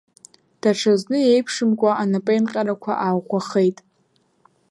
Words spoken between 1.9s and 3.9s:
анапеинҟьарақәа ааӷәӷәахеит.